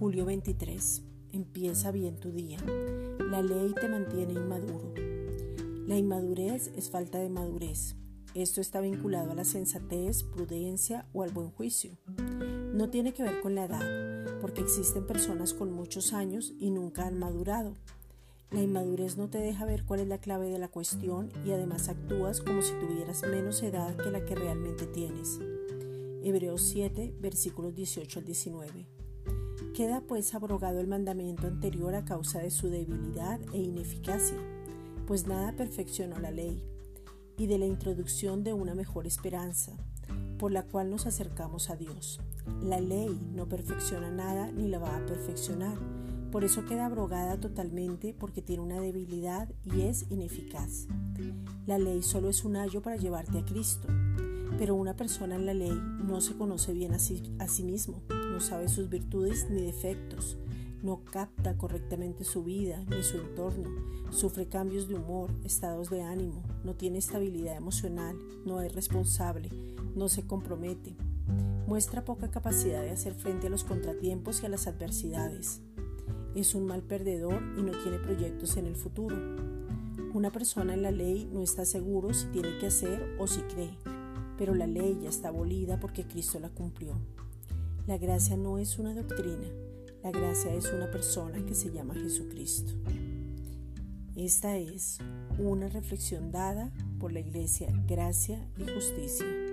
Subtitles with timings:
[0.00, 1.02] 23.
[1.32, 2.58] Empieza bien tu día.
[3.30, 4.94] La ley te mantiene inmaduro.
[5.86, 7.96] La inmadurez es falta de madurez.
[8.34, 11.98] Esto está vinculado a la sensatez, prudencia o al buen juicio.
[12.72, 17.06] No tiene que ver con la edad, porque existen personas con muchos años y nunca
[17.06, 17.74] han madurado.
[18.50, 21.88] La inmadurez no te deja ver cuál es la clave de la cuestión y además
[21.88, 25.40] actúas como si tuvieras menos edad que la que realmente tienes.
[26.22, 28.98] Hebreos 7, versículos 18 al 19.
[29.78, 34.36] Queda pues abrogado el mandamiento anterior a causa de su debilidad e ineficacia,
[35.06, 36.64] pues nada perfeccionó la ley,
[37.36, 39.76] y de la introducción de una mejor esperanza,
[40.36, 42.18] por la cual nos acercamos a Dios.
[42.60, 45.78] La ley no perfecciona nada ni la va a perfeccionar,
[46.32, 50.88] por eso queda abrogada totalmente porque tiene una debilidad y es ineficaz.
[51.68, 53.86] La ley solo es un ayo para llevarte a Cristo,
[54.58, 58.02] pero una persona en la ley no se conoce bien a sí, a sí mismo,
[58.38, 60.36] no sabe sus virtudes ni defectos,
[60.80, 63.68] no capta correctamente su vida ni su entorno,
[64.12, 69.50] sufre cambios de humor, estados de ánimo, no tiene estabilidad emocional, no es responsable,
[69.96, 70.94] no se compromete,
[71.66, 75.60] muestra poca capacidad de hacer frente a los contratiempos y a las adversidades.
[76.36, 79.16] Es un mal perdedor y no tiene proyectos en el futuro.
[80.14, 83.76] Una persona en la ley no está seguro si tiene que hacer o si cree
[84.38, 86.94] pero la ley ya está abolida porque Cristo la cumplió.
[87.88, 89.48] La gracia no es una doctrina,
[90.02, 92.74] la gracia es una persona que se llama Jesucristo.
[94.14, 94.98] Esta es
[95.38, 99.47] una reflexión dada por la Iglesia Gracia y Justicia.